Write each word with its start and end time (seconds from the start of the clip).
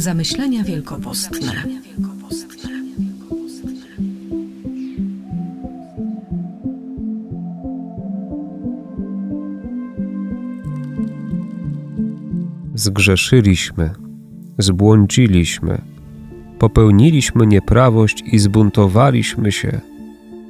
Zamyślenia 0.00 0.64
wielkopostne. 0.64 1.52
Zgrzeszyliśmy, 12.74 13.90
zbłądziliśmy, 14.58 15.82
popełniliśmy 16.58 17.46
nieprawość 17.46 18.22
i 18.32 18.38
zbuntowaliśmy 18.38 19.52
się, 19.52 19.80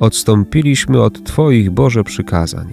odstąpiliśmy 0.00 1.02
od 1.02 1.24
Twoich 1.24 1.70
Boże 1.70 2.04
przykazań. 2.04 2.72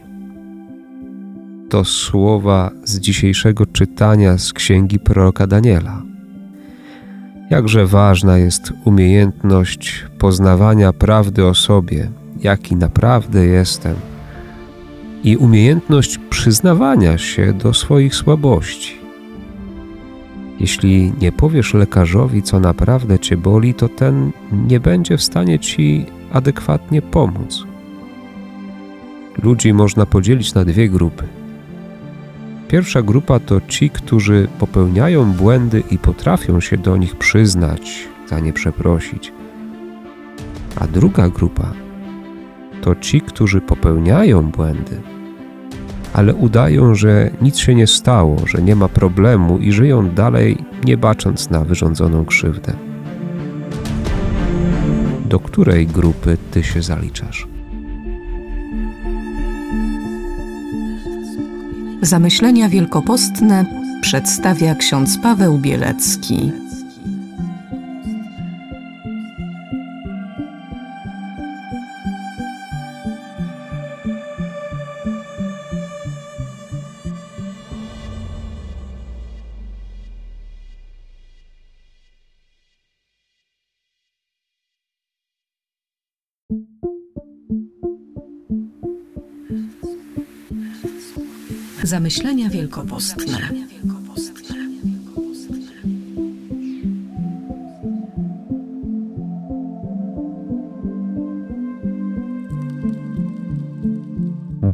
To 1.69 1.85
słowa 1.85 2.71
z 2.83 2.99
dzisiejszego 2.99 3.65
czytania 3.65 4.37
z 4.37 4.53
księgi 4.53 4.99
proroka 4.99 5.47
Daniela. 5.47 6.10
Jakże 7.51 7.85
ważna 7.85 8.37
jest 8.37 8.73
umiejętność 8.85 10.05
poznawania 10.17 10.93
prawdy 10.93 11.45
o 11.45 11.53
sobie, 11.53 12.09
jaki 12.43 12.75
naprawdę 12.75 13.45
jestem, 13.45 13.95
i 15.23 15.37
umiejętność 15.37 16.17
przyznawania 16.29 17.17
się 17.17 17.53
do 17.53 17.73
swoich 17.73 18.15
słabości. 18.15 18.97
Jeśli 20.59 21.13
nie 21.21 21.31
powiesz 21.31 21.73
lekarzowi, 21.73 22.43
co 22.43 22.59
naprawdę 22.59 23.19
cię 23.19 23.37
boli, 23.37 23.73
to 23.73 23.89
ten 23.89 24.31
nie 24.51 24.79
będzie 24.79 25.17
w 25.17 25.23
stanie 25.23 25.59
ci 25.59 26.05
adekwatnie 26.31 27.01
pomóc. 27.01 27.63
Ludzi 29.43 29.73
można 29.73 30.05
podzielić 30.05 30.53
na 30.53 30.65
dwie 30.65 30.89
grupy. 30.89 31.40
Pierwsza 32.71 33.01
grupa 33.01 33.39
to 33.39 33.61
ci, 33.67 33.89
którzy 33.89 34.47
popełniają 34.59 35.33
błędy 35.33 35.83
i 35.91 35.97
potrafią 35.97 36.59
się 36.59 36.77
do 36.77 36.97
nich 36.97 37.15
przyznać, 37.15 38.07
za 38.29 38.39
nie 38.39 38.53
przeprosić. 38.53 39.33
A 40.75 40.87
druga 40.87 41.29
grupa 41.29 41.73
to 42.81 42.95
ci, 42.95 43.21
którzy 43.21 43.61
popełniają 43.61 44.51
błędy, 44.51 45.01
ale 46.13 46.33
udają, 46.33 46.95
że 46.95 47.31
nic 47.41 47.57
się 47.57 47.75
nie 47.75 47.87
stało, 47.87 48.37
że 48.47 48.61
nie 48.61 48.75
ma 48.75 48.87
problemu 48.87 49.57
i 49.57 49.71
żyją 49.71 50.09
dalej, 50.09 50.57
nie 50.83 50.97
bacząc 50.97 51.49
na 51.49 51.63
wyrządzoną 51.63 52.25
krzywdę. 52.25 52.73
Do 55.25 55.39
której 55.39 55.87
grupy 55.87 56.37
ty 56.51 56.63
się 56.63 56.81
zaliczasz? 56.81 57.47
Zamyślenia 62.01 62.69
wielkopostne 62.69 63.65
przedstawia 64.01 64.75
ksiądz 64.75 65.17
Paweł 65.17 65.57
Bielecki. 65.57 66.51
Zamyślenia 91.83 92.49
wielkopostne. 92.49 93.37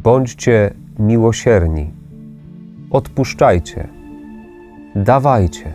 Bądźcie 0.02 0.74
miłosierni, 0.98 1.90
odpuszczajcie, 2.90 3.88
dawajcie. 4.96 5.72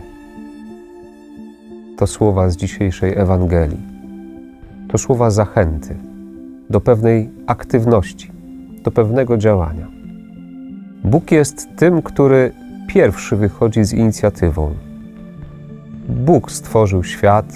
To 1.96 2.06
słowa 2.06 2.50
z 2.50 2.56
dzisiejszej 2.56 3.18
Ewangelii. 3.18 3.80
To 4.88 4.98
słowa 4.98 5.30
zachęty 5.30 5.96
do 6.70 6.80
pewnej 6.80 7.30
aktywności, 7.46 8.30
do 8.84 8.90
pewnego 8.90 9.36
działania. 9.36 10.03
Bóg 11.04 11.32
jest 11.32 11.68
tym, 11.76 12.02
który 12.02 12.52
pierwszy 12.86 13.36
wychodzi 13.36 13.84
z 13.84 13.92
inicjatywą. 13.92 14.74
Bóg 16.08 16.50
stworzył 16.50 17.04
świat 17.04 17.46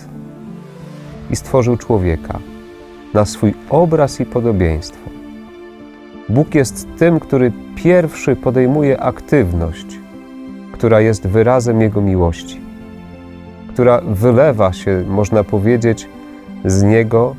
i 1.31 1.37
stworzył 1.37 1.77
człowieka 1.77 2.39
na 3.15 3.25
swój 3.25 3.55
obraz 3.71 4.21
i 4.21 4.27
podobieństwo. 4.27 5.11
Bóg 6.29 6.55
jest 6.55 6.89
tym, 6.99 7.21
który 7.21 7.53
pierwszy 7.77 8.37
podejmuje 8.37 9.01
aktywność, 9.01 9.99
która 10.73 11.01
jest 11.01 11.27
wyrazem 11.27 11.81
Jego 11.81 12.01
miłości, 12.01 12.61
która 13.73 14.01
wylewa 14.01 14.73
się, 14.73 15.05
można 15.09 15.45
powiedzieć, 15.45 16.09
z 16.65 16.83
Niego 16.83 17.37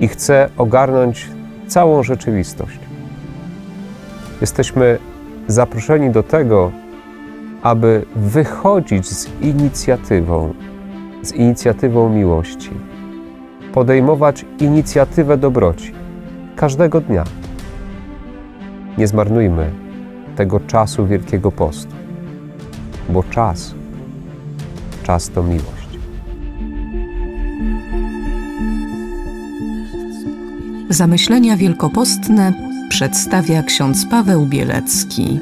i 0.00 0.08
chce 0.08 0.48
ogarnąć 0.56 1.28
całą 1.68 2.02
rzeczywistość. 2.02 2.78
Jesteśmy 4.40 4.98
zaproszeni 5.48 6.10
do 6.10 6.22
tego, 6.22 6.72
aby 7.62 8.06
wychodzić 8.16 9.08
z 9.08 9.28
inicjatywą, 9.40 10.54
z 11.22 11.32
inicjatywą 11.32 12.08
miłości, 12.08 12.70
podejmować 13.72 14.44
inicjatywę 14.58 15.36
dobroci 15.36 15.92
każdego 16.56 17.00
dnia. 17.00 17.24
Nie 18.98 19.06
zmarnujmy 19.06 19.70
tego 20.36 20.60
czasu 20.60 21.06
Wielkiego 21.06 21.52
Postu, 21.52 21.94
bo 23.08 23.22
czas, 23.22 23.74
czas 25.02 25.30
to 25.30 25.42
miłość. 25.42 25.98
Zamyślenia 30.88 31.56
wielkopostne 31.56 32.63
przedstawia 32.94 33.62
ksiądz 33.62 34.06
Paweł 34.06 34.46
Bielecki. 34.46 35.40